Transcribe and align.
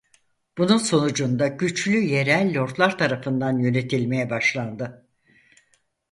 Bunun 0.57 0.77
sonucunda 0.77 1.47
güçlü 1.47 1.97
yerel 1.99 2.55
lordlar 2.59 2.97
tarafından 2.97 3.59
yönetilmeye 3.59 4.29
başlandı. 4.29 5.07